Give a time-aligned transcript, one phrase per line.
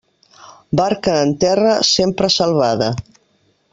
[0.79, 2.89] Barca en terra, sempre salvada.